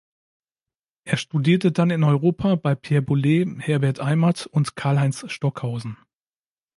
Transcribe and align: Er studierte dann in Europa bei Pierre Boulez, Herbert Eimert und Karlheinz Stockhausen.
Er 1.03 1.15
studierte 1.17 1.71
dann 1.71 1.91
in 1.91 2.03
Europa 2.03 2.55
bei 2.55 2.73
Pierre 2.73 3.03
Boulez, 3.03 3.47
Herbert 3.59 3.99
Eimert 3.99 4.47
und 4.47 4.75
Karlheinz 4.75 5.25
Stockhausen. 5.31 5.95